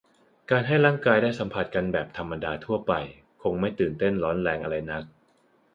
[0.51, 2.93] การให้ร่างกายได้สัมผัสกันแบบธรรมดาทั่วไป
[3.41, 5.03] คงไม่ตื่นเต้นร้อนแรงอะไรนัก